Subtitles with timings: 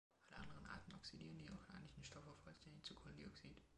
[0.31, 3.61] Alle anderen Arten oxidieren die organischen Stoffe vollständig zu Kohlendioxid.